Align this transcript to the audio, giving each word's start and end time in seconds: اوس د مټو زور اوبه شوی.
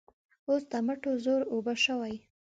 اوس 0.49 0.61
د 0.71 0.73
مټو 0.87 1.11
زور 1.23 1.41
اوبه 1.53 1.73
شوی. 1.83 2.15